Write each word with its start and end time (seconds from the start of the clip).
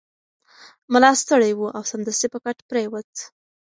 ملا 0.91 1.11
ستړی 1.21 1.51
و 1.55 1.61
او 1.77 1.83
سمدستي 1.91 2.27
په 2.33 2.39
کټ 2.43 2.57
پریوت. 2.69 3.11